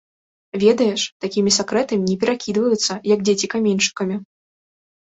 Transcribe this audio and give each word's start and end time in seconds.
Ведаеш, 0.63 1.01
такімі 1.25 1.51
сакрэтамі 1.59 2.05
не 2.09 2.17
перакідваюцца, 2.25 2.91
як 3.13 3.19
дзеці 3.31 3.47
каменьчыкамі. 3.57 4.15